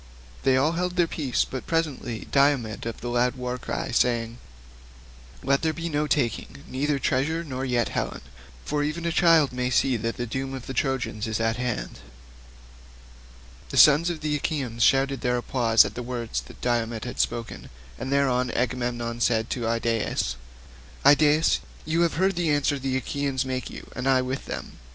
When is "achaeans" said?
14.37-14.81, 22.97-23.45